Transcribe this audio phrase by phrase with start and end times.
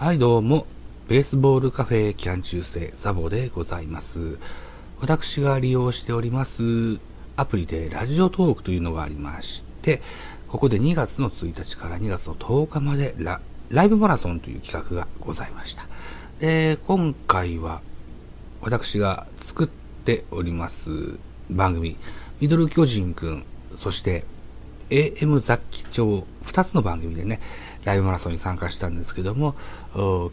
[0.00, 0.64] はい、どうも。
[1.08, 4.38] ベースボールカフェキャン中世ザボでございます。
[5.00, 7.00] 私が利用しております
[7.34, 10.00] アプリでラジオトークというのがありまして、
[10.46, 13.40] ここで2月の1日から2月の10日までラ
[13.70, 15.84] ライブマラソンという企画がございました。
[16.38, 17.80] で、今回は
[18.60, 21.18] 私が作っております
[21.50, 21.96] 番組、
[22.40, 23.44] ミドル巨人くん、
[23.76, 24.24] そして
[24.90, 27.40] AM 雑記帳、2つの番組でね、
[27.84, 29.54] ライブマラソンに参加したんですけども、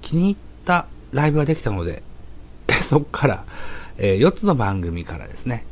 [0.01, 2.03] 気に入ったライブができたので、
[2.83, 3.45] そこから、
[3.97, 5.65] え4つの番組からですね、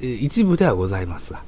[0.00, 1.42] 一部ではございますが、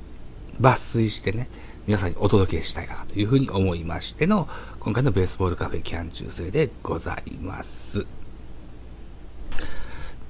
[0.60, 1.48] 抜粋してね、
[1.86, 4.48] 皆さんにお届けしたいかなというふうに思いましての、
[4.80, 8.06] 今回のベースボールカフェキャン中世でございます。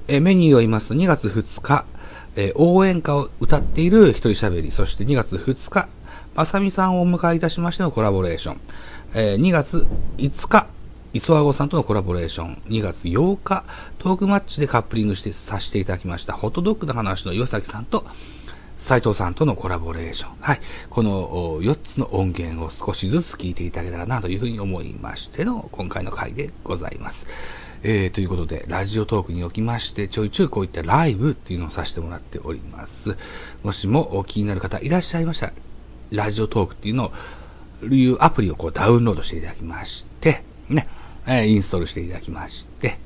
[0.06, 1.87] えメニューを言いますと2月2日、
[2.37, 5.88] えー応援歌を歌っている一人喋り、そして2月2日、
[6.35, 8.60] まさみさんをお迎えいたしましてのコラボレーション。
[9.15, 9.87] えー2月
[10.18, 10.66] 5日、
[11.13, 12.63] 磯和子さんとのコラボレーション。
[12.68, 13.65] 2月8日、
[13.99, 18.04] トークマッチでカップリングしてさせていただきました、ホットドッグの話の岩崎さんと、
[18.76, 20.30] 斉藤さんとのコラボレーション。
[20.41, 20.60] はい。
[20.91, 27.26] この4つの音源を少しずつ聞いていただけたらなというふうに思いましての今回の回でございます。
[27.87, 33.15] えー、ということで、ラジオトークにおきまして、ちょいちょいこういったライブっていうのをさせてもらっております。
[33.63, 35.52] もしもお気になる方いらっしゃいましたら、
[36.10, 37.13] ラジオトークっていうの
[37.82, 40.88] を、いうアプリをこうダウンロードしていただきまして、ね、
[41.26, 42.96] えインストールしていただきまして、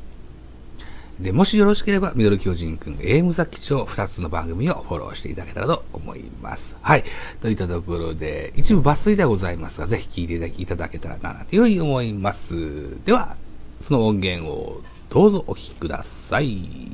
[1.19, 6.77] で、もしよろしければ、ミドル巨人くん、AM 雑記帳2つの番組をフォローしていただけたらと思います。
[6.81, 7.03] はい。
[7.43, 13.05] といったところで、一部抜粋ではございますが、ぜひ聞いていただいただけたらな、というふうに思います。
[13.05, 13.35] では、
[13.81, 16.89] その音源をどうぞお聞きください。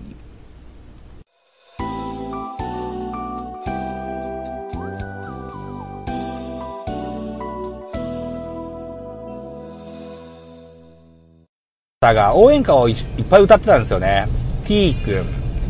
[12.13, 14.29] が応援歌をいいっぱい歌ってたんですよね。
[14.67, 15.25] T 君、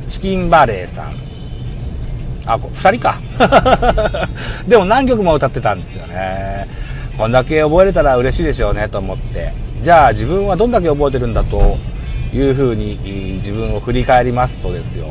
[0.08, 1.12] チキンバレーさん。
[2.46, 3.20] あ、こ二人か。
[4.66, 6.66] でも何曲も歌ってたんですよね。
[7.16, 9.52] こんだけ覚えれたら嬉しいでしょうねと思って。
[9.84, 11.76] じゃあ自分はどんだけ覚えてるんだと
[12.32, 12.96] いうふうに
[13.34, 15.04] 自分を振り返りますとですよ。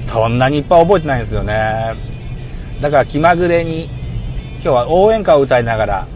[0.00, 1.92] そんなにいっぱい覚えてないんですよね。
[2.80, 3.90] だから気まぐれに
[4.54, 6.06] 今日は応援歌を歌いながら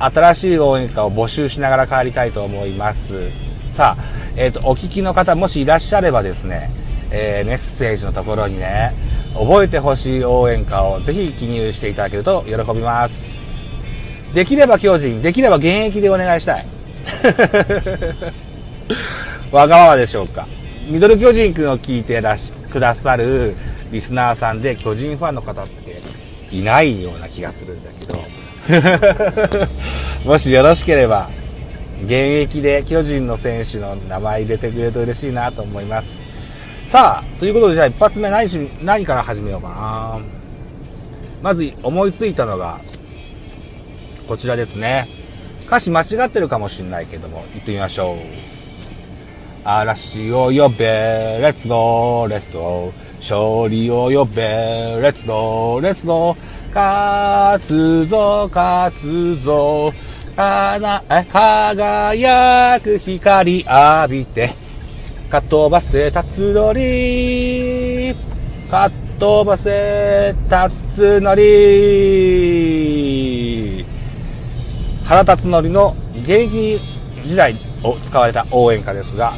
[0.00, 3.30] 新しい応援歌を募集しながら帰りたいと思います。
[3.70, 4.02] さあ、
[4.36, 6.68] えっ、と、お聞きの方もしいらっしゃればですね、
[7.10, 8.92] えーメッセージのところにね、
[9.32, 13.66] 覚えてほしい応援歌をぜひ記入していただけると喜びます。
[14.34, 16.73] できれば巨人、できれば現役でお願いしたい。
[19.52, 20.46] わがままでしょうか。
[20.88, 23.54] ミドル巨人くんを聞いてらしくださる
[23.90, 26.02] リスナーさんで巨人ファンの方って
[26.54, 28.24] いないような気がするんだけど。
[30.24, 31.28] もしよろしければ、
[32.04, 36.22] 現役で巨人の選手の名前入れてくれると嬉しいなと思います。
[36.86, 40.18] さあ、ということでじゃあ一発目何し、何から始めようかな。
[41.42, 42.78] まず思いついたのが、
[44.26, 45.08] こちらですね。
[45.66, 48.16] 歌詞間違ってるかもしれないけども、行ってみましょう。
[49.66, 53.14] 嵐を呼べ、レッツゴー、レッツゴー。
[53.20, 54.42] 勝利を呼べ、
[55.00, 56.36] レッツゴー、レッツゴー。
[56.74, 59.92] 勝つぞ、勝つぞ。
[60.36, 64.50] かな、え、輝く光浴びて、
[65.30, 68.14] かっ飛ばせ、立つのり。
[68.70, 70.58] かっ飛ばせ、立
[70.90, 72.73] つのり。
[75.06, 76.80] 原辰徳の現役
[77.24, 79.34] 時代を使われた応援歌ですが、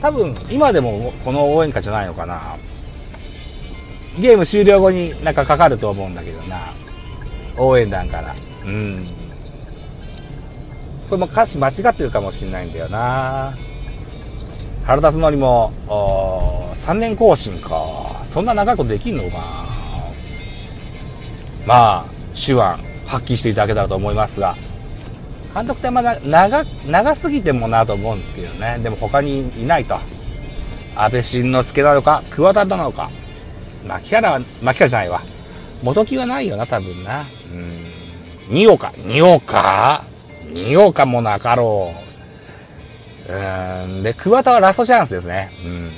[0.00, 2.56] 多分今でもこの応援歌じゃないのかな。
[4.18, 6.72] ゲーム終了後になんかかかると思うんだけどな。
[7.56, 8.34] 応援団から。
[8.66, 9.06] うん。
[11.08, 13.54] これも歌詞間違ってるかもしれないんだよな。
[14.84, 15.72] 原辰徳も、
[16.74, 17.80] 3年更新か。
[18.24, 19.44] そんな長いことできんのかな。
[21.66, 22.04] まあ、
[22.34, 22.62] 手腕
[23.06, 24.56] 発揮していただけたらと思いますが、
[25.54, 28.78] 監督ってまだ長、長すぎてもなと思うんですけどね。
[28.82, 29.98] でも他にいないと。
[30.96, 33.10] 安倍晋之助なのか、桑田なのか。
[33.86, 35.20] 牧原は、牧原じゃないわ。
[35.82, 37.26] 元木はないよな、多分な。
[37.52, 37.90] うん。
[38.48, 40.04] 二岡、二岡？
[40.52, 41.94] 二岡もなかろ
[43.28, 43.32] う。
[43.32, 44.02] うん。
[44.02, 45.50] で、桑田はラストチャンスですね。
[45.64, 45.90] うん。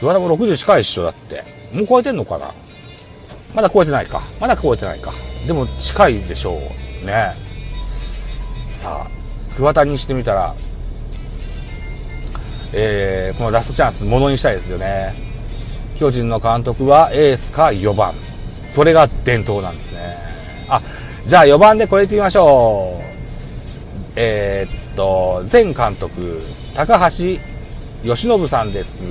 [0.00, 1.44] 桑田も60近いっしょ、だって。
[1.72, 2.52] もう超えてんのかな？
[3.54, 4.20] まだ超えてないか。
[4.40, 5.12] まだ超えてないか。
[5.46, 6.58] でも近いでしょ
[7.02, 7.06] う。
[7.06, 7.32] ね。
[8.76, 10.54] さあ、桑田にしてみたら、
[12.74, 15.14] えー、このラストチャンス、ものにしたいですよね。
[15.98, 18.12] 巨人の監督はエースか4番。
[18.66, 20.18] それが伝統なんですね。
[20.68, 20.82] あ、
[21.24, 23.02] じゃあ4番でこれ言ってみましょう。
[24.14, 26.42] えー、と、前監督、
[26.74, 27.40] 高橋
[28.04, 29.06] 由伸さんです。
[29.06, 29.10] フ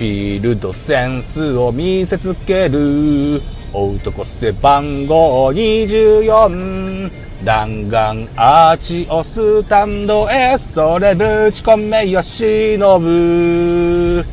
[0.00, 3.40] ィールドセンスを見せつける
[3.76, 7.10] 男背番号24
[7.44, 10.56] 弾丸アーチをスタンドへ。
[10.56, 14.24] それぶち込め吉信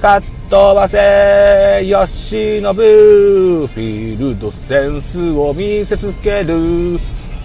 [0.00, 6.98] かっ飛ばせ吉信フィールドセンスを見せつける。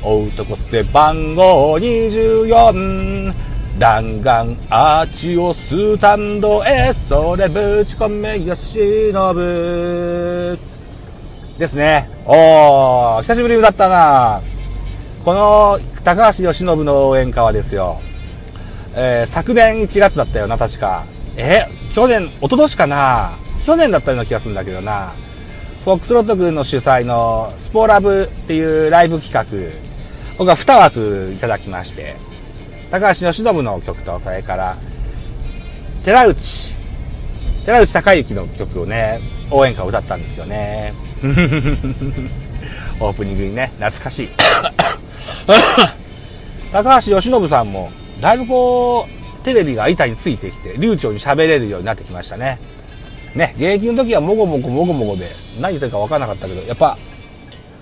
[0.05, 3.33] 男背番号24
[3.77, 6.93] 弾丸アーチをスタンドへ。
[6.93, 8.55] それぶち込め吉
[9.11, 9.13] 信
[11.57, 12.07] ですね。
[12.25, 14.41] おー、久しぶりだったな
[15.23, 17.99] この高橋由伸の応援歌はですよ。
[18.95, 21.05] えー昨年1月だったよな、確か。
[21.37, 21.63] え
[21.93, 25.13] 去年、一昨年かな去年だったような気がするんだけどな。
[25.85, 29.45] フォックスロット君の主催のスポーラブっていうライブ企画、
[30.37, 32.15] 僕は2枠いただきまして、
[32.91, 34.77] 高橋由伸の曲と、それから、
[36.03, 36.75] 寺内、
[37.65, 39.19] 寺内隆之の曲をね、
[39.51, 40.93] 応援歌を歌ったんですよね。
[42.99, 44.29] オープニングにね、懐かしい。
[46.71, 52.59] 高橋由伸さんも、だいぶこう、テレビが板についてきて、流暢に喋れるようになってきましたね。
[53.35, 55.29] ね、現役の時はもごもごもごもごで、
[55.59, 56.97] 何言ってるか分からなかったけど、やっぱ、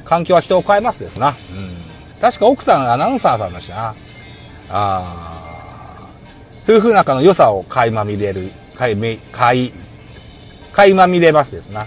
[0.04, 1.30] 環境は人を変えますですな。
[1.30, 2.22] うん。
[2.22, 3.96] 確か奥さんアナウンサーさんだしな。
[4.70, 9.74] あー夫婦仲の良さを垣間見れる、垣見、垣、
[10.72, 11.86] 垣間見れますですな。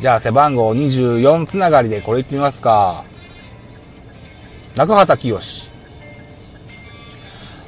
[0.00, 3.04] じゃあ背番号24つながりでこれ言ってみますか。
[4.76, 5.68] 中畑清。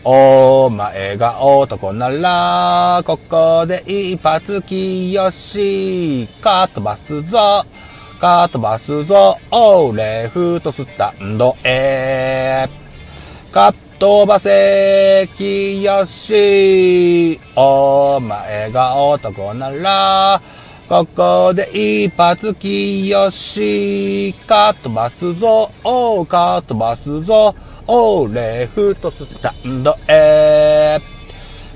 [0.04, 5.16] お前が男なら、ここで一発清
[6.40, 7.64] か飛ばすぞ。
[8.20, 9.36] か飛ばすぞ。
[9.50, 12.68] おレフトスタンドへ。
[13.50, 15.84] か飛ばせ、清
[17.56, 20.40] お前が男なら、
[20.90, 23.14] ここで一発清
[24.44, 25.70] か飛ばすぞ。
[25.84, 27.54] おか飛ばすぞ。
[27.86, 30.98] おレフトスタンドへ。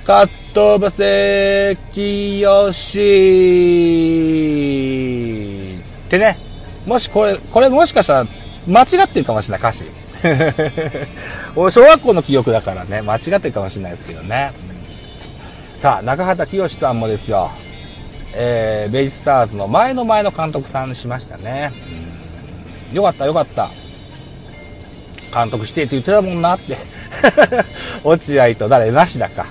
[0.05, 2.45] か飛ばせ、清
[6.05, 6.37] ってね。
[6.85, 8.27] もしこれ、これもしかしたら
[8.67, 9.85] 間違ってるかもしれない、歌詞。
[11.55, 14.51] 俺小学校の記憶だからね、間違ってるかもしれないですけどね。
[15.77, 17.53] さあ、中畑清さんもですよ、
[18.37, 21.71] えー、ベイスターズの前の前の監督さんしましたね。
[22.93, 23.69] よかったよかった。
[25.33, 26.77] 監督してって言ってたもんなって。
[28.05, 29.47] 落合と誰、梨田か。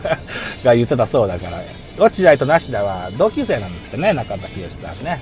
[0.64, 1.62] が言ってたそうだから。
[1.98, 5.20] 落合と梨田は同級生なんですってね、中田清さんね。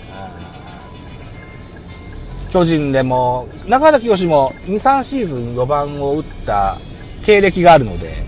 [2.52, 6.76] 巨人でも、中田清も2、3シーズン4番を打った
[7.25, 8.22] 経歴があるので、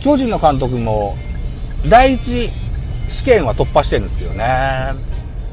[0.00, 1.16] 巨人の監督も
[1.88, 2.50] 第一
[3.08, 4.92] 試験は突破してるんですけどね。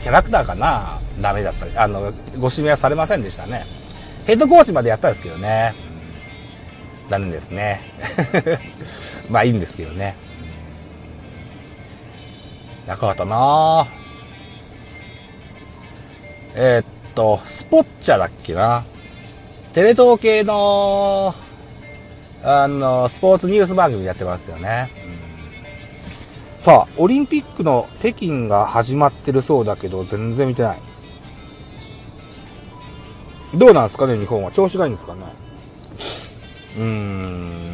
[0.02, 1.00] キャラクターかな？
[1.22, 1.78] ダメだったり。
[1.78, 3.62] あの、ご指名はされませんでしたね。
[4.26, 5.74] ヘッドコーチまでやったんですけどね。
[7.08, 7.82] 残念ですね。
[9.30, 10.16] まあいいんですけどね。
[12.88, 13.88] 中かったな
[16.56, 16.86] えーっ
[17.16, 18.84] と、スポッチャだっけな？
[19.74, 21.34] テレ東系の、
[22.44, 24.90] あの、スポーツニュース番組やってますよね。
[26.64, 30.78] さあ、オリンピックの北京が始まってるそうだけど、全然見てない。
[33.54, 34.50] どうなんですかね、日本は。
[34.50, 35.24] 調子がいいんですかね。
[36.78, 37.74] うーん。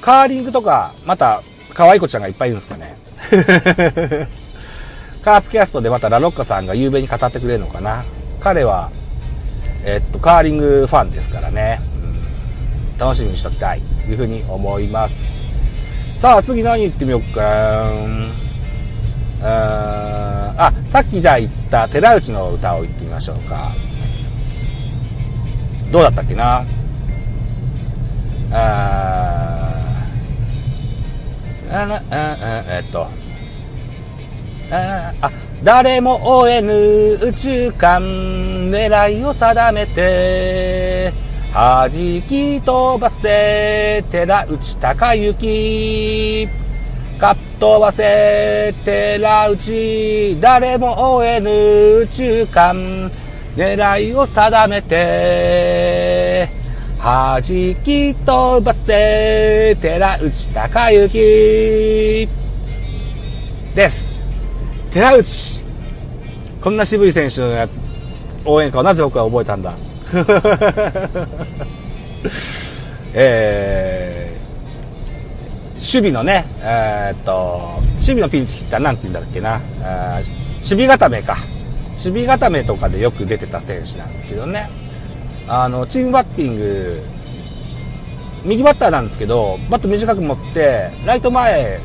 [0.00, 1.40] カーリングとか、また、
[1.72, 2.98] 可愛い子ちゃんがいっぱいいるんですかね。
[5.22, 8.04] カープキャストでまたラロッカさんが夕べに語ってくれるのかな。
[8.40, 8.90] 彼は、
[9.84, 11.80] えっと、カーリングファンですからね。
[12.00, 13.80] うん楽しみにしときたい。
[13.80, 15.35] というふうに思います。
[16.16, 17.92] さあ、次何言ってみようか。
[19.42, 23.70] あ、さっきじゃあ言った寺内の歌を言ってみましょうか。
[25.92, 26.64] どうだったっけな
[28.52, 29.04] あ
[31.70, 33.06] ああえっと。
[34.70, 35.30] ああ、
[35.62, 36.72] 誰も追えぬ
[37.22, 38.00] 宇宙間
[38.70, 41.12] 狙いを定めて、
[41.56, 46.48] 弾き飛ばせ、寺内隆之。
[47.18, 51.50] かっ飛ばせ、寺内、誰も追えぬ
[52.02, 53.10] 宇宙間
[53.56, 56.50] 狙いを定めて、
[57.02, 62.28] 弾き飛ばせ、寺内隆之。
[63.74, 64.20] です。
[64.90, 65.64] 寺内。
[66.60, 67.80] こんな渋い選手のやつ、
[68.44, 69.85] 応援歌をなぜ僕は覚えたんだ。
[73.14, 79.60] えー、守備のね、えー、っと、守備のピンチヒッターなんて言うんだっけな、
[80.58, 81.36] 守備固めか。
[81.92, 84.70] 守備固めとかでよく出てた選手なんですけどね。
[85.48, 87.02] あの、チームバッティング、
[88.44, 91.80] 右バッターなんですけど、バット短く持って、ライト前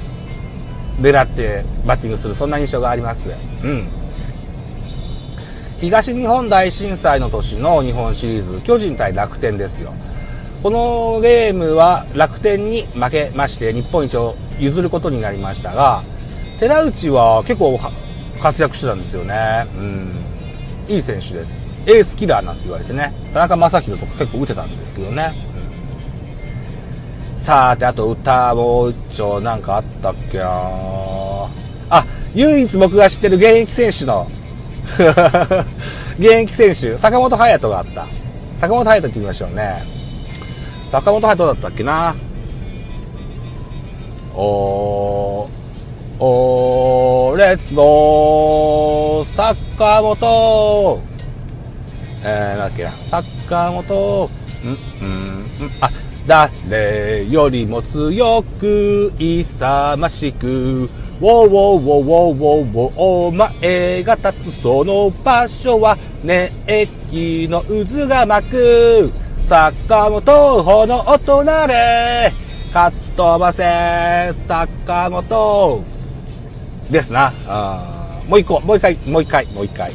[0.99, 3.29] 狙ってバッティングする、そんな印象があります。
[3.63, 4.00] うん。
[5.81, 9.91] 東日本大震災の年の日本シリーズ、巨人対楽天ですよ。
[10.61, 16.03] このゲームは楽天に負けまして日本一を譲ることになりましたが、
[16.59, 17.79] 寺内は結構
[18.39, 19.65] 活躍してたんですよね。
[19.75, 20.13] うん。
[20.87, 21.63] いい選手です。
[21.87, 25.33] エースキラーなんて言われてね、田中将大とか結構打てたんですけどね。
[27.33, 30.45] うん、さて、あと歌もう一丁なんかあったっけな
[31.89, 34.27] あ、唯一僕が知ってる現役選手の
[36.19, 38.05] 現役選手、坂本勇人があった。
[38.55, 39.81] 坂本勇人って言いましょうね。
[40.91, 42.15] 坂本勇人だったっけな。
[44.35, 51.01] おー、おー、レッツゴー、坂本。
[52.23, 54.29] えー、なんだっけな、坂本、
[54.63, 55.89] うん、うん、あ、
[56.27, 60.89] 誰よりも強く、勇ましく、
[61.21, 66.51] ウォーウォーウォーウォーウォーウォー、お前が立つその場所は、熱
[67.11, 69.11] 気の渦が巻く、
[69.45, 72.33] 坂本炎となれ、
[72.73, 75.83] かっ飛ばせ、坂本。
[76.89, 77.31] ですな。
[77.45, 79.91] あもう一個、もう一回、もう一回、もう一回。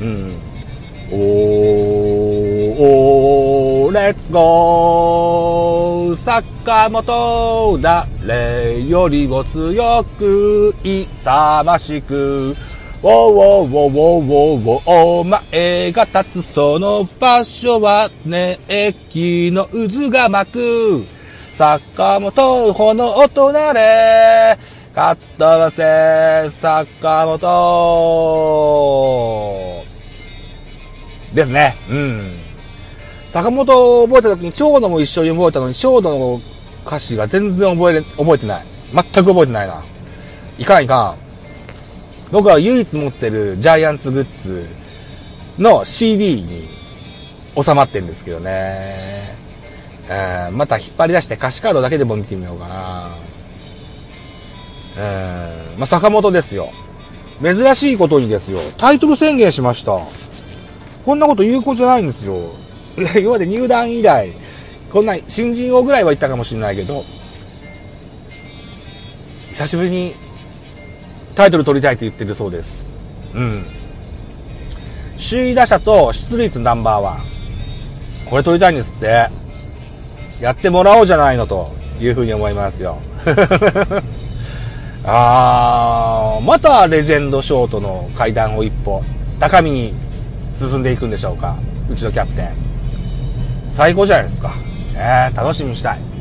[0.00, 0.34] うん。
[1.12, 1.20] おー、
[2.78, 12.56] おー、レッツゴー坂本誰よりも強く、勇ましく、
[13.02, 21.04] ウォーウォーウォーウォーウォーお前が立つその場所は熱気の渦が巻く。
[21.52, 24.56] 坂本炎となれ。
[24.94, 27.40] かっ飛ばせ、坂本
[31.34, 31.76] ですね。
[31.90, 32.32] うん。
[33.28, 36.40] 坂本を覚えた時に長野も一緒に覚えたのに、長野の
[36.86, 38.64] 歌詞が全然覚えれ、覚えてない。
[38.92, 39.82] 全く覚えてないな。
[40.58, 41.24] いかんいかん。
[42.32, 44.66] 僕は唯一持ってるジャイアンツグッズ
[45.58, 46.68] の CD に
[47.62, 49.34] 収まってるんですけどね。
[50.08, 53.10] えー、また引っ張り出して歌詞カードだけでも見てみようかな。
[54.96, 56.70] えー、まあ、坂本ですよ。
[57.42, 59.98] 珍しいことにですよ、タイトル宣言しました。
[61.04, 62.38] こんなこと言う子じゃないんですよ。
[63.20, 64.30] 今まで入団以来、
[64.94, 67.02] こんな新人王ぐらいは言ったかもしれないけど、
[69.48, 70.14] 久しぶりに
[71.34, 72.94] タイトル取りたいって言ってるそうです。
[73.34, 73.66] うん。
[75.18, 77.24] 首位打者と出塁率ナンバーワン。
[78.30, 79.26] これ取りたいんですって。
[80.40, 81.66] やってもらおうじゃないのと
[82.00, 82.96] いうふうに思いますよ。
[85.06, 89.02] あー、またレジェンドショートの階段を一歩
[89.40, 89.92] 高みに
[90.54, 91.56] 進んでいくんでしょうか。
[91.90, 92.50] うちのキャプテン。
[93.68, 94.54] 最高じゃないですか。
[94.96, 96.14] えー、楽しみにしたい。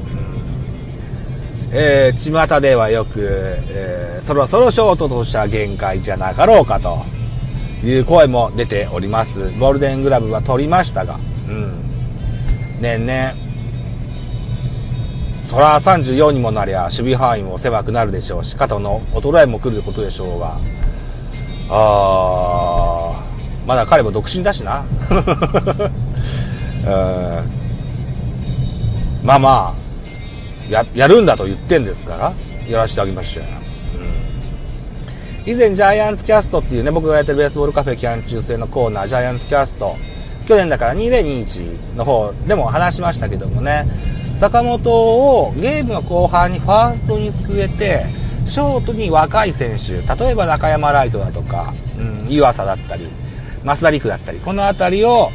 [1.76, 7.00] えー、巷ではよく、えー、そろそろショートとしては限界じゃなかろうかと
[7.84, 9.50] いう声も出ております。
[9.58, 11.16] ゴールデングラブは取りましたが、
[11.50, 11.84] うん。
[12.80, 13.34] 年々、
[15.44, 20.58] そら34にもなりゃ守備範囲も狭くなるでしょうし、肩の衰えも来ることでしょうが、
[21.70, 24.86] あー、まだ彼も独身だしな。
[29.24, 32.34] まあまあ、や、やるんだと言ってんですから、
[32.70, 33.48] やらせてあげましたよ。
[35.46, 39.96] うん、以前、ジャイアンツキャストっていうね、僕がやってるベースボールカフェ期間中制のコーナー、ジャイアンツキャスト、
[40.48, 43.86] 去年だから2021の方でも話しましたけどもね、
[44.36, 48.06] 坂本をゲームの後半にファーストに据えて、
[48.46, 53.08] ショートに若い選手、例えば中山ライトだとか、うん、湯浅だったり、
[53.64, 55.32] 増田陸だったり、この辺りを、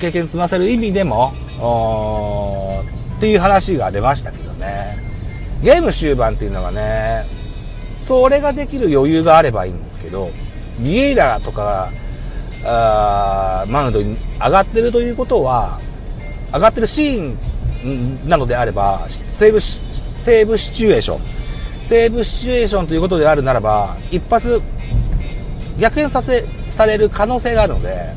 [0.00, 4.98] 経験積ませる意味でも、っていう話が出ましたけどね。
[5.62, 7.24] ゲーム終盤っていうのがね、
[8.06, 10.30] それができる余裕があればいいんですけど、
[10.80, 11.90] ビエイラとか、
[12.64, 15.78] あマウンドに上がってるということは、
[16.52, 17.34] 上がってるシー
[17.84, 21.20] ンなのであれば、セーブ、セーブシチュエーション。
[21.82, 24.60] セーブシチュエーションということであるならば、一発
[25.78, 28.12] 逆転させ、される可能性があるので、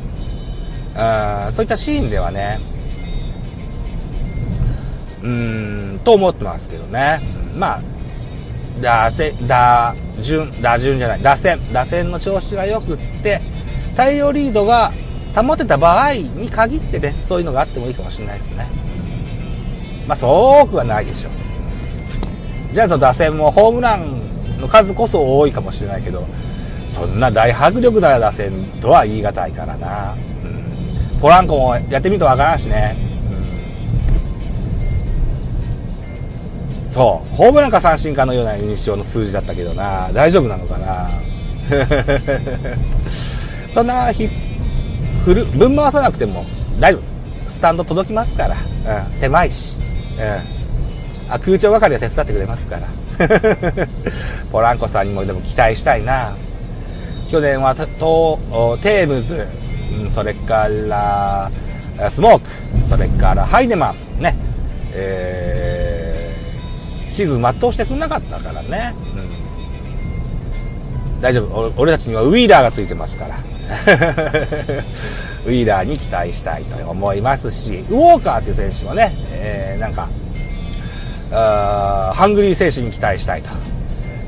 [0.95, 2.59] あそういったシーンではね、
[5.25, 7.21] うーん、と思ってますけどね。
[7.57, 7.81] まあ、
[8.79, 13.41] 打線、打順、打順じゃない、打線、打線の調子が良くって、
[13.95, 14.91] 大量リードが
[15.35, 18.67] 保てた場合に限ってね、そういうのがあってもいいかもしれないですね。
[20.07, 20.29] まあ、そう
[20.63, 22.73] 多くはないでしょう。
[22.73, 26.27] ジャイアンツの打線もホームランの数こそ多いかもしれないけど、
[26.87, 30.13] そんな大迫力な打線とは言い難いからな。
[30.43, 33.04] うん、ポランコもやってみるとわからんしね。
[36.95, 40.09] そう、ホームランか三振かのような印象の数字だったけどな。
[40.13, 41.09] 大丈夫なのかな？
[43.69, 44.29] そんなひ
[45.25, 46.45] 振るぶん回さなくても
[46.79, 47.01] 大丈夫。
[47.49, 48.55] スタンド届きますから、
[49.07, 49.77] うん、狭いし、
[51.27, 52.83] うん、あ空調係が手伝ってくれますから。
[54.53, 56.33] ポランコさんにもでも期待したいな。
[57.29, 58.39] 去年はと
[58.81, 59.45] テームズ、
[60.01, 61.51] うん、それから
[62.09, 62.49] スモーク。
[62.89, 64.23] それからハイネマン。
[64.23, 64.33] ね。
[64.93, 65.44] えー、
[67.15, 68.93] シーズン全うしてくんなかったからね、
[71.15, 73.37] うん、大丈夫俺たちにはウィーラーがついてますから
[75.45, 80.09] ウィーラーに期待したいと思いますし、ウォーカーという選手もね、えー、なんか、
[81.31, 83.49] ハングリー選手に期待したいと。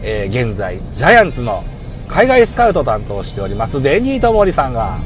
[0.04, 1.64] えー、現在、ジャイアンツの
[2.08, 5.00] 海外スカウト担当しております、デニー・トモリさんが、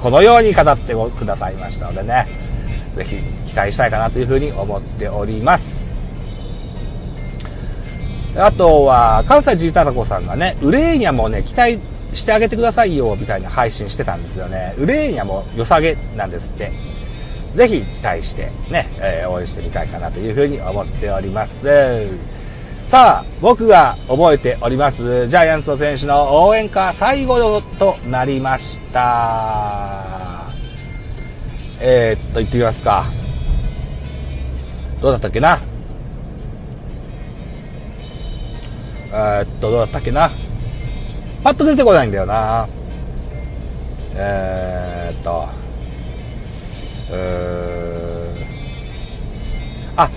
[0.00, 2.26] このように語ってくださいましたのでね、
[2.96, 3.16] ぜひ
[3.50, 5.79] 期待したいかなというふうに思っております。
[8.40, 11.78] あとは、関西ジータラコさんがね、ウレーニャもね、期待
[12.14, 14.74] してあげてくださいよ、みたいな配信してたんですよね。
[14.78, 16.72] ウレーニャも良さげなんですって。
[17.54, 22.06] ぜひ期待してね、えー、応援してみたいかなというふうに思っております。
[22.86, 30.50] さあ、僕が覚えております、ジャイアンツの選手の応援歌最後となりました。
[31.80, 33.04] えー、っと、行ってみますか。
[35.00, 35.58] どうだったっけな？
[39.12, 40.30] えー、っと、どうだったっけな？
[41.42, 42.68] パッと出てこないんだよな。
[44.14, 45.48] えー、っと、
[47.12, 47.20] うー
[49.96, 50.10] あ、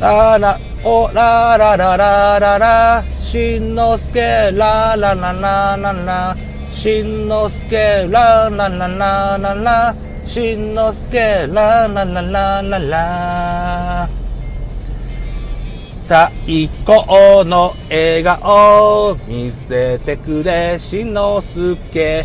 [0.00, 4.20] らら、おらららららら、しんのすけ
[4.52, 6.36] らららららら、
[6.70, 13.57] しんのすけらららららら、しんのすけらららららら。
[16.08, 22.24] 最高の笑顔見せてくれしのすけ、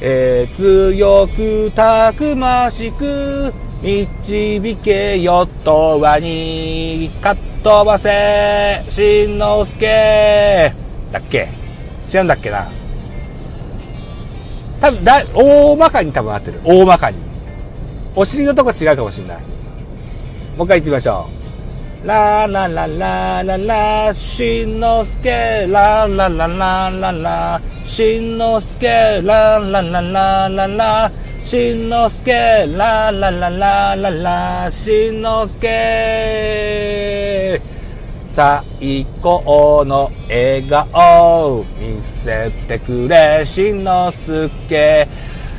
[0.00, 10.72] えー、強くたくましく導けよとわにかっ飛ばせしんのすけ
[11.12, 11.48] だっけ？
[12.10, 12.64] 違うんだっけな
[14.80, 16.60] 多分だ、大まかに多分合ってる。
[16.64, 17.18] 大まかに。
[18.14, 19.36] お尻のとこ違うかもしんない。
[19.36, 21.45] もう一回言ってみましょう。
[22.04, 31.10] ララララララ、しんのすけ、ララララララ、しんのすけ、ララララララ、
[31.42, 37.60] しんのすけ、ララララララ、しんのすけ。
[38.28, 45.08] 最高の笑顔見せてくれ、しんのすけ。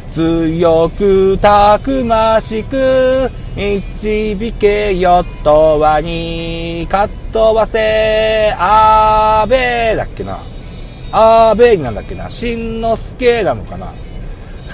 [0.09, 10.37] 強くたくましく導けよとはにかっ飛ばせあーべーだっけな
[11.11, 13.91] あーべーなんだっけなしんのすけなのかな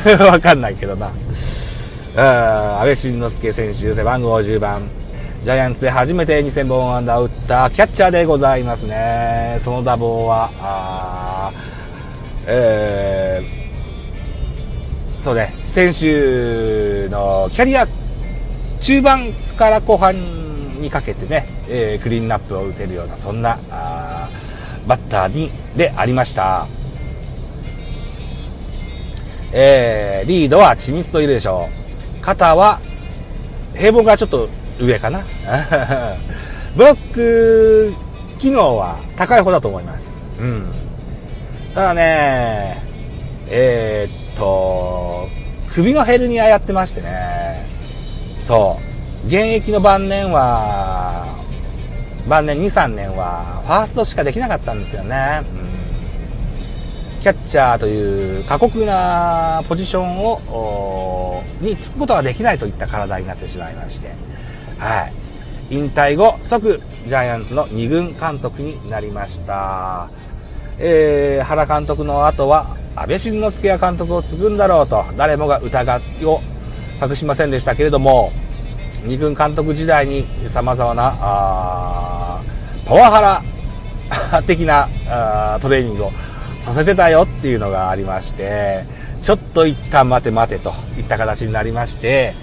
[0.28, 1.08] わかんないけどな。
[2.15, 4.82] 安倍晋之助選手、背番号10番。
[5.43, 9.58] ジャイアンツで初めて2000本安打を打ったキャッチャーでございますね。
[9.60, 11.52] その打棒は、あ
[12.48, 17.86] えー、そうね、選手のキャリア
[18.84, 23.58] 中盤から後半にかけてね、えー、クリーンナップを打てるような、そんな、
[24.86, 26.67] バッターに、でありました。
[29.54, 31.69] えー、リードは緻密といるでしょ
[32.19, 32.22] う。
[32.22, 32.80] 肩は、
[33.74, 34.50] 平凡がちょっと
[34.82, 35.19] 上かな。
[36.76, 37.93] ブロック
[38.38, 40.28] 機能は高い方だと思います。
[40.41, 40.65] うん。
[41.74, 42.84] ただね、
[43.50, 45.30] えー、と、
[45.74, 47.65] 首のヘルニアやってましてね、
[48.44, 48.78] そ
[49.24, 51.26] う、現役の晩年は、
[52.28, 55.42] 晩年2、3年は、ファーストしかできなかったんですよね。
[57.16, 64.10] うん、キャッチャーという過酷なポジションを、につくことができないといった体になってしまいまして、
[64.78, 65.14] はい。
[65.74, 70.10] 引退後、即、ジャイアンツの2軍監督になりました。
[70.80, 76.42] えー、原監督の後は、安倍晋之助が監督を継ぐんだろうと、誰もが疑いを
[77.04, 78.32] 隠しませんでしたけれども、
[79.06, 81.12] 二軍監督時代に様々な、
[82.88, 83.22] パワハ
[84.32, 84.88] ラ 的な
[85.62, 86.12] トレーニングを
[86.62, 88.86] させてたよっていうのがありまして、
[89.22, 92.34] ちょっと一旦待て待てといった形になりまして、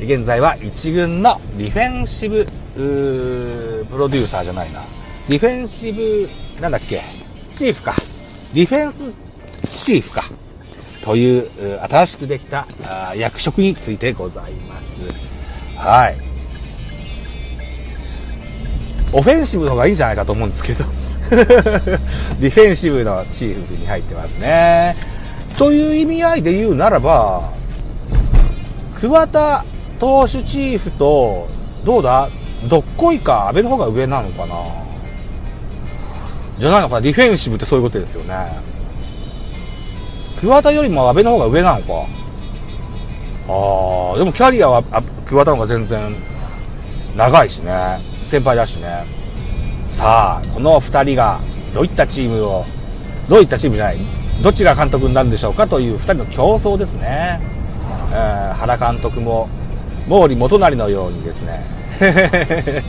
[0.00, 4.80] 現在は一軍のディフェンシブ、プロデューサーじゃないな。
[5.28, 6.28] ディフェンシブ、
[6.60, 7.02] なんだっけ、
[7.56, 7.94] チーフか。
[8.54, 9.16] ディフェンス
[9.72, 10.22] チーフか。
[11.06, 11.48] という、
[11.88, 12.66] 新しくできた
[13.16, 15.04] 役職についてございます。
[15.76, 16.16] はい。
[19.12, 20.84] オフェンシブの方がいいんじゃないかと思うんですけど。
[21.30, 24.96] ディフェンシブのチーフに入ってますね。
[25.56, 27.50] という意味合いで言うならば、
[28.96, 29.64] 桑田
[30.00, 31.48] 投手チーフと、
[31.84, 32.28] どうだ？
[32.68, 33.46] どっこいか？
[33.48, 34.56] 安倍の方が上なのかな？
[36.58, 37.00] じゃないのかな？
[37.00, 38.65] ディフェンシブってそういうことですよね。
[40.46, 41.92] 桑田よりも安倍の方が上なのか
[43.48, 46.14] ああ、でもキャリアはあ桑田の方が全然
[47.16, 47.72] 長いしね。
[48.22, 49.04] 先輩だしね。
[49.88, 51.40] さあ、この二人が
[51.74, 52.64] どういったチームを、
[53.28, 53.98] どういったチームじゃない、
[54.40, 57.40] どっちが監督になるんでしょうかという二人の競争ですね。
[58.12, 59.48] えー原監督も
[60.08, 61.60] 毛利元就のようにですね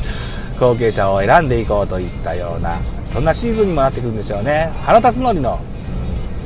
[0.59, 5.76] 後継者を選んでいこうといったようなそんなシーズンにもなってくるんでしょうね原辰徳のうん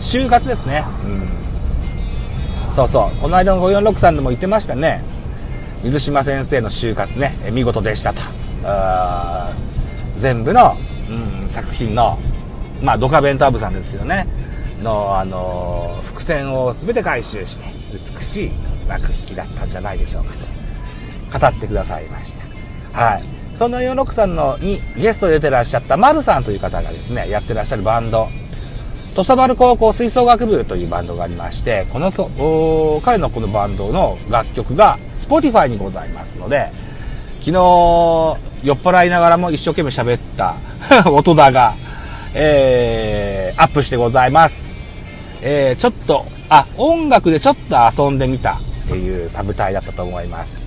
[0.02, 0.84] 就活ですね、
[2.68, 3.22] うん、そうそう。
[3.22, 5.04] この間の5463でも言ってましたね。
[5.84, 7.32] 水島先生の就活ね。
[7.52, 8.22] 見事でしたと。
[10.16, 10.76] 全部の、
[11.44, 12.18] うん、作品の
[12.82, 14.28] まあドカベンターブさんですけどね。
[14.82, 18.52] の、あのー伏線を全て回収して美しい
[18.88, 20.34] 幕引きだったんじゃないでしょうか
[21.40, 21.40] と。
[21.40, 22.36] 語ってくださいまし
[22.92, 23.00] た。
[23.00, 23.24] はい。
[23.56, 28.28] そんな463のにゲストで出てらっしゃった丸さんという方がですねやってらっしゃるバンド
[29.16, 36.72] 土佐丸高校吹奏楽部というバンドがありましてこの曲おー彼のこのバンドの楽曲が Spotify にございますので
[37.42, 37.54] 昨日
[38.64, 40.56] 酔っ払いながらも一生懸命喋った
[41.10, 41.74] 音だが、
[42.34, 44.78] えー、アップしてございます。
[45.42, 48.56] えー、ちょっと、あ、音楽でちょっと遊んでみたっ
[48.88, 50.64] ていうサブタイだったと思います。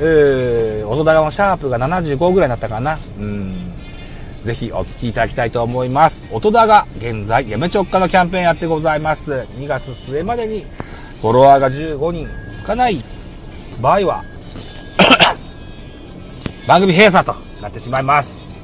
[0.00, 2.98] えー、音高もシャープが75ぐらいになったかな。
[3.18, 3.72] うん。
[4.48, 6.34] ぜひお聴きいただきたいと思います。
[6.34, 9.46] 音高、現在、やめちょっかのキャンペーンやってございます。
[9.58, 10.64] 2月末までに、
[11.20, 12.26] フォロワーが15人
[12.62, 13.04] つかない
[13.82, 14.24] 場合は、
[16.66, 18.56] 番組閉鎖となってしまいます。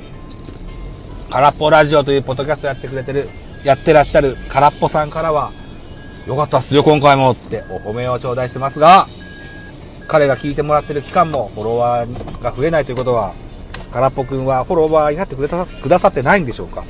[1.28, 3.28] 空っぽラジオというポッドキャストやってくれてる、
[3.62, 5.52] やってらっしゃる空っぽさんからは、
[6.26, 9.06] よかったっすよ、今回もってお褒めを頂戴してますが、
[10.08, 13.34] 彼が聞いてもらってる期間もフォロワーが増えないということは、
[13.94, 16.82] 空っぽくんはフォロワーになってくれたくださってないんでしょうか？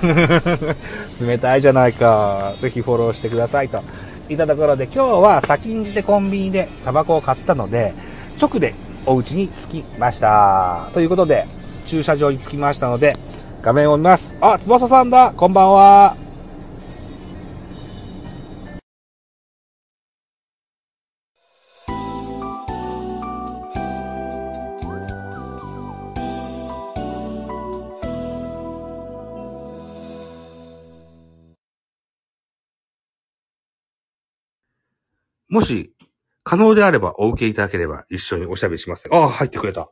[1.20, 2.52] 冷たいじゃないか。
[2.60, 3.80] ぜひフォローしてくださいと。
[4.28, 7.94] いたところで今日は先んじてコンビニでタバコを買ったので、
[8.40, 8.74] 直で
[9.06, 10.88] お家に着きました。
[10.92, 11.46] ということで、
[11.86, 13.16] 駐車場に着きましたので、
[13.62, 14.34] 画面を見ます。
[14.40, 16.14] あ、翼さんだこんばんは。
[35.50, 35.92] もし、
[36.44, 39.08] 可能であればお受けいただければ一緒におしゃべりします。
[39.12, 39.90] ああ、入ってくれた。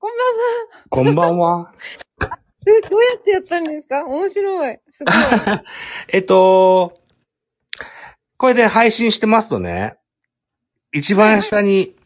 [0.00, 0.88] こんばんは。
[0.90, 1.74] こんばんは。
[2.66, 4.04] え、どうやってやったんですか？
[4.06, 4.78] 面白い。
[4.90, 5.14] すごい。
[6.12, 7.00] えっと、
[8.36, 9.98] これで配信してますとね、
[10.92, 11.96] 一番下に、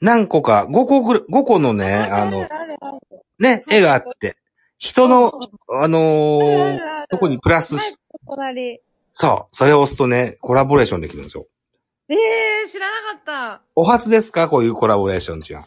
[0.00, 2.46] 何個か、5個ぐらい、5個のね、あの、
[3.38, 4.36] ね、絵があって、
[4.78, 5.32] 人の、
[5.80, 7.76] あのーとこにプラス
[8.26, 8.80] 隣。
[9.12, 11.46] そう、それを押すとね、コラボレーションできるんですよ。
[12.08, 13.62] ええー、知らなかった。
[13.76, 14.48] お初ですか？
[14.48, 15.64] こういうコラボレーションじゃん。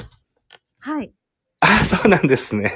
[0.80, 1.14] はい。
[1.62, 2.76] あ、そうなんですね。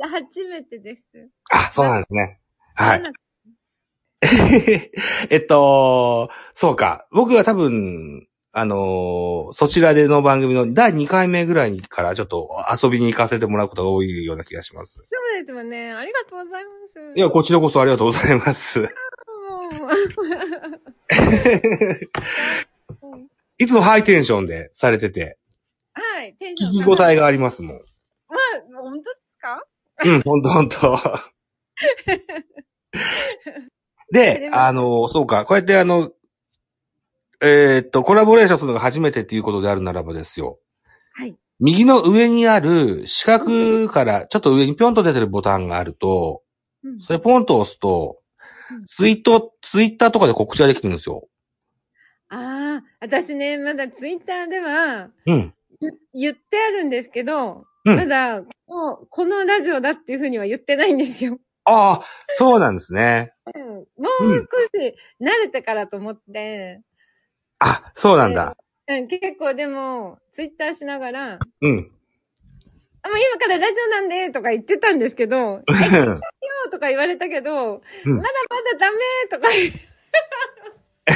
[0.00, 1.28] は、初めてです。
[1.50, 2.40] あ、そうなんですね。
[2.74, 3.02] はい。
[5.30, 7.06] えっと、そうか。
[7.10, 12.50] 僕が多分、あのーそちらでの番組の第2回目ぐらいからちょっと
[12.82, 15.02] 遊びに行かせてもらうことが多いような気がします。
[15.32, 15.92] ですよね。
[15.92, 17.18] ありがとうございます。
[17.18, 18.80] いや、こちらこそありがとうございます。
[18.80, 18.90] もう
[23.10, 25.38] うんいつもハイテンションでされてて、
[25.92, 27.76] はい、テンショ聞ンき応えがありますもん。
[28.28, 28.36] ま
[28.78, 29.64] あ、本当ですか？
[30.04, 30.98] うん、ほんとほんと。
[34.10, 36.10] で、あの、そうか、こうやってあの、
[37.40, 40.58] えーっと、コラボレーションするのが初めてっていうことであるならばですよ。
[41.14, 41.36] はい。
[41.60, 46.42] 右の上にある四角からちょっと上にピョンと出てるボタンがあると、
[46.84, 48.18] うんそれポンと押すと
[48.72, 51.28] うん、ツイート、ツイッターとかで告知ができるんですよ。
[52.28, 55.54] ああ、私ね、まだツイッターでは、うん。
[55.80, 61.38] ゆ言ってあるんですけど、うんまだこの、このラジオだっていうふうには言ってないんですよ。
[61.64, 63.32] ああ、そうなんですね。
[63.54, 66.80] うんもう少し慣れてからと思って、
[67.58, 68.56] あ、そうなんだ。
[68.88, 71.90] うん、結構でも、ツイッターしながら、うん。
[73.02, 76.22] あ、もう今からラジオなんで、とか言ってたんですけど、え、聞よ
[76.66, 78.98] うとか言われたけど、うんまだまだダメ
[79.30, 81.08] とか言言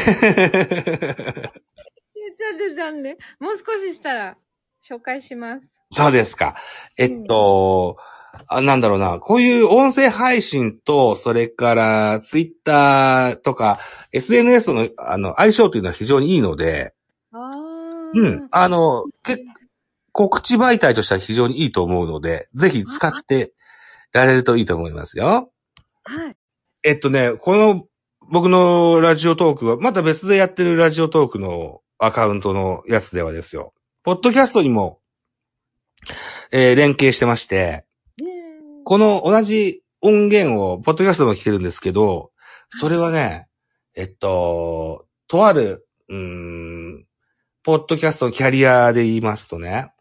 [2.33, 4.37] っちゃってたんで、もう少ししたら
[4.89, 5.67] 紹介します。
[5.91, 6.57] そうですか。
[6.97, 7.97] えっと、
[8.49, 13.79] あなんだろうな、こういう音声配信と、それからツイッターとか
[14.13, 16.93] SNS とのあの相性というのは非常にいいので。
[18.15, 18.49] うん。
[18.51, 19.39] あの、け
[20.13, 23.53] 告知媒体としては非常にいいと思うので、ぜひ使って
[24.13, 25.51] られるといいと思いますよ。
[26.05, 26.37] はい。
[26.85, 27.87] えっとね、この
[28.31, 33.73] 僕のラジオトークは、また別でやってるラジオトークのアカウントのやつではですよ。
[34.03, 35.01] ポッドキャストにも、
[36.51, 37.85] えー連携してまして、
[38.21, 42.31] うんこの同じ音源を、ポッドキャストでも聞けるんですけど、
[42.71, 43.49] それはね、
[43.97, 47.07] えっと、とある、うーん、
[47.67, 49.93] ポッドキャストのキャリアで言いますとね、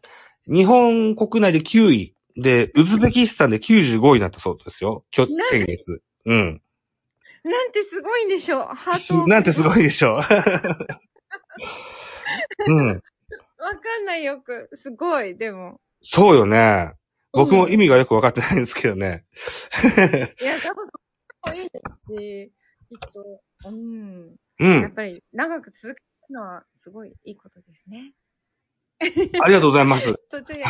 [0.46, 5.04] 日本国内で9位で、ウズベキスタンで95位になったそうですよ。
[5.12, 6.00] 今日、先月。
[6.26, 6.62] うん。
[7.42, 8.60] なんてすごいんでしょう。
[8.62, 9.26] ハすート。
[9.26, 10.20] なんてすごいでしょう。
[12.68, 12.88] うん。
[12.88, 14.70] わかんないよく。
[14.76, 15.80] すごい、でも。
[16.00, 16.92] そうよね。
[17.32, 17.78] 僕も意味。
[17.78, 19.24] 味がよくわかってないんですけどね。
[20.40, 20.84] いや、でも、
[21.52, 22.52] いいですし、
[22.90, 24.36] きっと、うん。
[24.60, 24.82] うん。
[24.82, 28.12] やっぱり、長く続けるのは、すごいいいことですね。
[29.42, 30.14] ありがとうございます。
[30.30, 30.66] 途中や。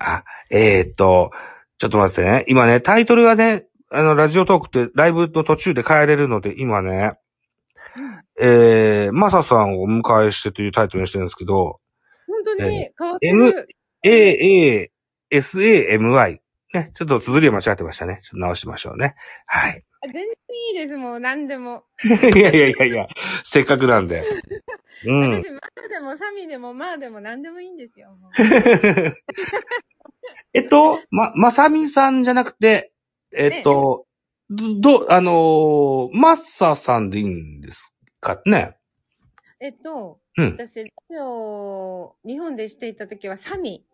[0.00, 1.30] ああ、えーっと、
[1.78, 2.44] ちょっと待ってね。
[2.48, 7.12] 今ね、タイトルがね、あの、ラジオトークってライブの途中で変えれるので、今ね、
[8.40, 11.80] えー、マサさんをお迎えしてというタイトルにしてるんですけど、
[12.26, 13.68] 本当に変わって M る。
[14.02, 14.90] A, A,
[15.30, 16.40] S, A, M, I。
[16.74, 18.20] ね、ちょっと綴りが間違ってましたね。
[18.22, 19.14] ちょっと直しましょうね。
[19.46, 19.84] はい。
[20.08, 21.84] あ全然いいです、もう、何でも。
[22.04, 23.06] いやいやいやいや、
[23.44, 24.24] せっかくなんで。
[25.06, 25.42] うん。
[25.42, 28.16] 私、マーでもサミでもマーでも何でもいいんですよ。
[28.16, 28.30] もう
[30.54, 32.92] えっと、ま、まさみさんじゃなくて、
[33.36, 34.06] えっと、
[34.48, 38.76] ど、どあのーマッサさんでいいんですかね？
[39.60, 40.52] えっと、うん。
[40.52, 43.84] 私、ラジオ、日本でしていた時はサミ。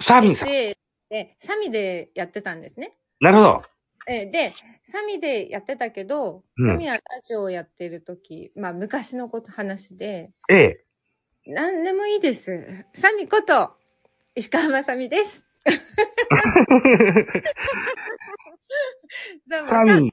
[0.00, 0.48] サミさん。
[0.48, 0.78] で、
[1.10, 2.96] でサミでやってたんですね。
[3.20, 3.62] なるほど。
[4.08, 4.52] えで、
[4.90, 10.84] サミでやってたけど、うんサミはラジオをやってる時、まあ昔のこと話で、ええ。
[11.46, 12.64] 何でもいいです。
[12.94, 13.76] サミこと、
[14.34, 15.44] 石川まさみです。
[19.56, 20.12] サミ、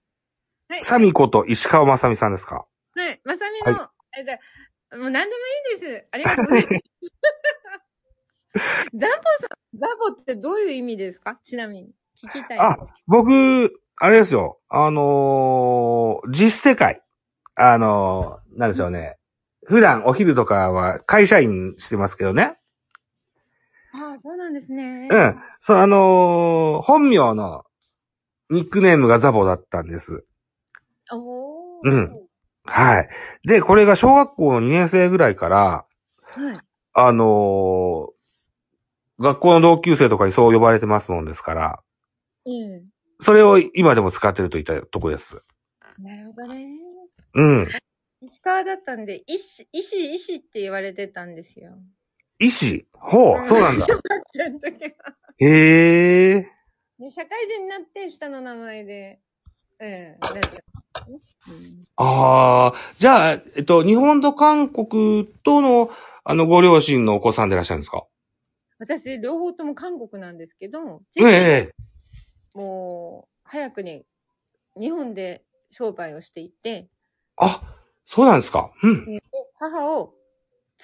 [0.70, 2.66] はい、サミこと石川まさみさんですか？
[2.96, 4.40] はい、まさみの、えで
[4.98, 5.42] もう何でも
[5.74, 6.06] いいです。
[6.12, 6.82] ありがとうございます。
[8.96, 11.40] ザボさん、ザボってどういう意味ですか？
[11.44, 11.92] ちなみに。
[12.24, 12.60] 聞きたい。
[12.60, 12.78] あ、
[13.08, 14.60] 僕、あれですよ。
[14.70, 17.02] あのー実世界。
[17.56, 19.18] あのーなんでしょうね。
[19.66, 22.58] 普段お昼とかは会社員してますけどね。
[23.94, 25.08] ああ、そうなんですね。
[25.10, 25.36] うん。
[25.60, 27.64] そう、あのー本名の
[28.50, 30.26] ニックネームがザボだったんです。
[31.12, 31.92] おー。
[31.92, 32.22] うん
[32.68, 33.10] はい。
[33.48, 35.86] で、これが小学校の2年生ぐらいから、
[36.24, 36.60] はい。
[36.94, 38.16] あのー
[39.18, 41.80] 学校の同級生とかにそう呼ばれてますもんですから、
[42.46, 42.90] うん。
[43.20, 45.44] それを今でも使ってるといったとこです。
[46.00, 46.68] なるほどね。
[47.34, 47.68] うん。
[48.22, 51.78] 石川だったんで、石、石、石って言われてたんですよ。
[52.40, 53.86] 医師ほう、そうなんだ。
[53.86, 54.90] 小学生の時は。
[55.38, 56.52] へえ。
[57.00, 59.20] で社会人になって下の名前で、
[59.80, 60.16] うん
[61.98, 65.90] ああ、じゃあ、えっと、日本と韓国との、
[66.24, 68.06] あの、ご両親のお子さんでいらっしゃるんですか？
[68.80, 71.72] 私、両方とも韓国なんですけど、ええ。
[72.56, 74.06] もう、早くに
[74.76, 76.88] 日本で商売をしていて、
[77.38, 77.62] あ、
[78.06, 78.72] そうなんですか。
[78.82, 79.06] うん。
[79.06, 79.22] で
[79.60, 80.14] 母を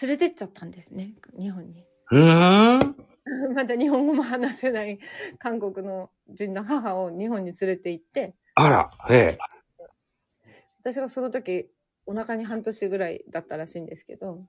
[0.01, 1.85] 連れてっちゃったんですね、日本に。
[2.11, 2.95] うーん。
[3.55, 4.99] まだ日本語も話せない
[5.39, 9.37] 韓国の人の母を日本に連れて行って、あら、ええ。
[10.81, 11.69] 私がその時、
[12.05, 14.45] お腹に半年ぐらいだったらしいんですけど、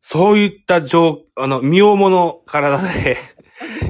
[0.00, 3.16] そういった状、あの、身重の体で。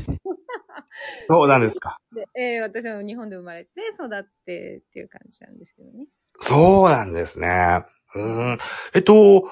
[1.29, 1.99] そうなんですか。
[2.15, 6.07] で、えー私は日本で生まれて育ってっていう感じなんですけどね。
[6.41, 7.85] そうなんですね。
[8.15, 8.59] うーん。
[8.95, 9.51] えっと、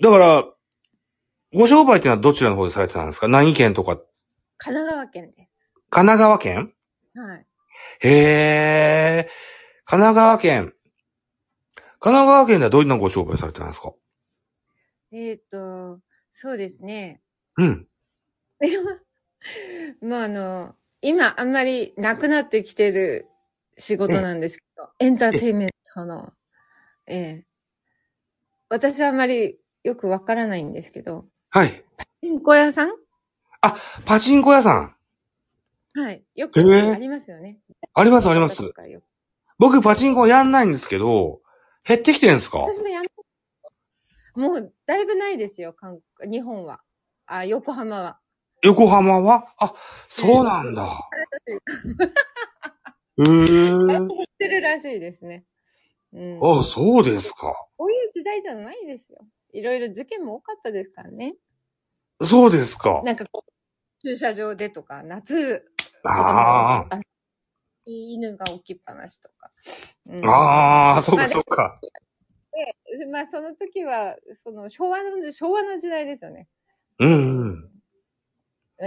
[0.00, 0.44] だから、
[1.54, 3.28] ご商売っていうのはどちらの方でされてたんですか？
[3.28, 3.96] 何県とか、
[4.58, 5.48] 神奈川県で
[5.90, 6.72] 神奈川県？
[7.14, 7.18] す。
[7.20, 7.46] はい。
[8.00, 9.28] へえ。
[9.84, 10.74] 神奈川県。
[12.00, 13.92] 神奈川県ではどんなご商売されてたんですか？
[15.12, 16.00] えっ、と、
[16.32, 17.20] そうですね。
[17.58, 17.86] うん。
[20.00, 23.28] まあ、あの、今あんまりなくなってきてる
[23.76, 26.32] 仕事なんですけど、エンターテインメントの、
[27.06, 27.46] ええ
[28.68, 31.84] 私はあんまりよくわからないんですけど、はい。
[31.98, 32.92] パチンコ屋さん？
[34.06, 34.96] パチンコ屋さん。
[35.94, 36.24] はい。
[36.34, 37.58] よくへえありますよね。
[37.94, 38.62] ありますあります
[39.58, 41.42] 僕パチンコやんないんですけど、
[41.84, 42.60] 減ってきてるんですか？
[42.60, 43.06] 私もやん
[44.34, 46.80] もう、だいぶないですよ、韓国、日本は。
[47.26, 48.18] あ、横浜は。
[48.62, 49.52] 横浜は？
[49.58, 49.74] あ、
[50.08, 51.08] そうなんだ。
[53.18, 55.44] へだいーてるらしいですね。
[56.12, 56.38] うん。
[56.60, 57.52] あ、そうですか。
[57.76, 59.18] こういう時代じゃないですよ。
[59.52, 61.34] いろいろ事件も多かったですからね。
[62.22, 63.02] そうですか。
[63.04, 63.50] なんかこう、
[64.00, 65.66] 駐車場でとか、夏、
[66.04, 66.96] ああ。
[66.96, 67.00] あ
[67.84, 69.50] 犬が置きっぱなしとか。
[70.06, 71.80] うんああ、そうかまあそうか。
[72.52, 76.48] で、まあその時は、その昭和の、昭和の時代ですよね。
[77.00, 77.71] うんうん。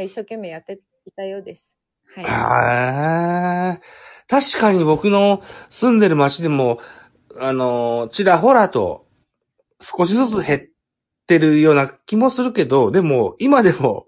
[0.01, 1.77] 一生懸命やっていたようです。
[2.15, 3.75] はい。
[3.75, 3.81] へえ。
[4.27, 6.79] 確かに僕の住んでる町でも、
[7.39, 9.07] あの、ちらほらと
[9.79, 10.61] 少しずつ減っ
[11.27, 14.05] てるような気もするけど、でも今でも、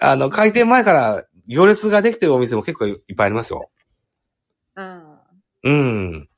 [0.00, 3.70] あの、開店前から行列ができてるお店も結構いっぱいありますよ。
[4.76, 5.30] ああ。
[5.62, 6.28] うん。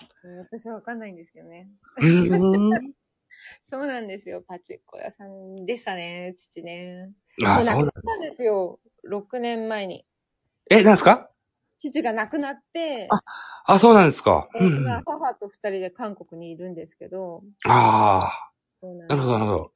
[0.50, 1.68] 私はわかんないんですけどね。
[1.98, 2.70] うん
[3.68, 4.42] そうなんですよ。
[4.46, 7.12] パチンコ屋さんでしたね、父ね。
[7.44, 8.80] あ、もそうなんですよ。
[9.08, 10.06] 6年前に。
[10.70, 11.30] え、なんですか？
[11.78, 13.08] 父が亡くなって、
[13.66, 14.48] あ、そうなんですか。
[14.54, 14.84] うん。
[15.04, 17.42] 母と二人で韓国にいるんですけど。
[17.66, 19.72] あー、そうなるほど、なるほど。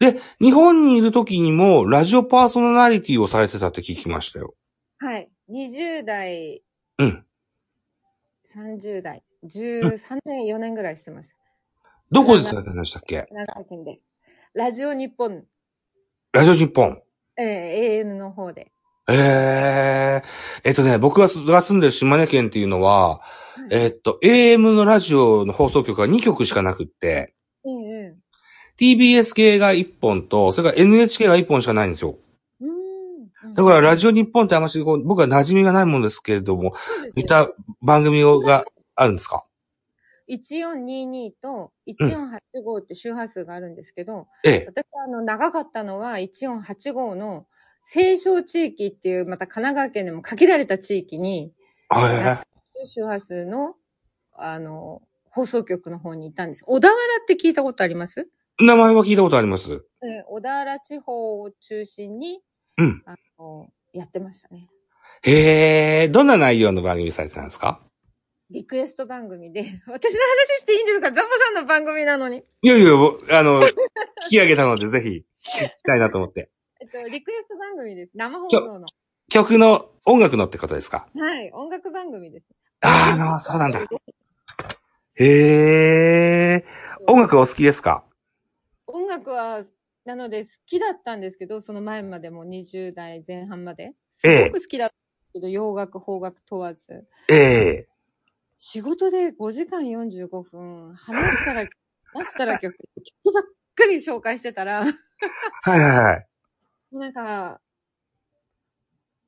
[0.00, 4.54] で、日本にいる時にも、ラジオパーソナリティをされてたって聞きましたよ。
[4.98, 5.30] はい。
[5.48, 6.62] 20代、
[6.98, 7.26] うん。
[8.54, 11.36] 30代、13年、4年ぐらいしてました。
[12.10, 13.26] どこでされてましたっけ？
[13.30, 14.00] 長野県で。
[14.54, 15.44] ラジオ日本、
[16.38, 17.02] ラジオ日本。
[17.36, 18.70] えー AM の方で。
[19.10, 20.22] ええ
[20.62, 23.20] えっとね、僕が住んでる島根県っていうのは、
[23.72, 27.34] えっと、AM のラジオの放送局が2局しかなくって、
[27.66, 28.14] ええ
[28.78, 32.14] TBS 系が1本と、それから NHK が1本しかないんですよ。
[32.60, 33.54] うーん。
[33.54, 36.72] だからラジジオ日本ってあんましこう僕は馴染みがないもんですけれども、オ
[37.16, 37.48] 似た
[37.82, 39.44] 番組があるんですか？
[40.28, 44.64] 1422と1485って周波数があるんですけど、ええ。
[44.66, 47.46] 私はあの長かったのは1485の
[47.84, 51.52] 西小地域っていう、また神奈川県でも限られた地域に、
[51.88, 52.42] あ
[52.86, 53.74] 周波数の、
[54.34, 56.64] あの、放送局の方に行ったんです。
[56.64, 58.28] 小田原って聞いたことあります？
[58.60, 59.84] え名前は聞いたことあります。
[60.02, 62.40] え小田原地方を中心に、
[62.76, 63.02] うん。
[63.06, 64.68] あの、やってましたね。
[65.22, 67.80] へえ、どんな内容の番組されてたんですか？
[68.50, 70.04] リクエスト番組で、 私の話
[70.60, 71.12] していいんですか？
[71.12, 72.44] ザボさんの番組なのに。
[72.62, 73.60] いやいや、ぼあの、
[74.26, 76.50] 聞き上げたのでぜひ聞きたいなと思って。
[76.80, 78.12] えっと、リクエスト番組です。
[78.14, 78.86] 生放送の。
[79.30, 81.08] 曲の音楽のってことですか？
[81.14, 82.46] はい、音楽番組です。
[82.80, 83.80] ああ、なあ、そうなんだ。
[85.20, 86.64] へえ、
[87.08, 88.04] 音楽お好きですか？
[88.86, 89.64] 音楽は、
[90.04, 93.92] なので好きだったんですけど、その前までも20代前半まで。
[94.12, 97.06] すええごく好きだったんですけど、洋楽、邦楽問わず。
[97.28, 97.88] ええ
[98.58, 101.64] 仕事で5時間45分、話したら、
[102.12, 102.74] 話したら曲、
[103.24, 103.44] 曲ばっ
[103.76, 104.84] かり紹介してたら、
[105.62, 106.26] はいはいはい。
[106.90, 107.60] なんか、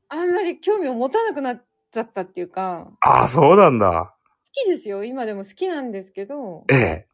[0.08, 4.16] あんまり興味を持たなくなっちゃったっていうか、ああ、そうなんだ。
[4.44, 5.04] 好きですよ。
[5.04, 7.06] 今でも好きなんですけど、ええ。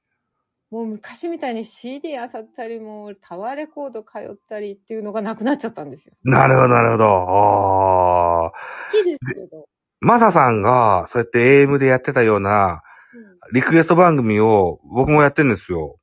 [0.70, 6.14] もう昔みたいに CD 漁ったり、もうタワーレコード通ったりっていうのがなくなっちゃったんですよ。
[6.24, 7.04] なるほど、なるほど。
[7.04, 8.50] ああ。
[8.50, 8.56] 好
[8.90, 9.68] きですけど。
[10.00, 12.82] マサさんが、そうやって AM でやってたような、
[13.14, 15.98] うんリクエスト番組を僕もやってるんですよ。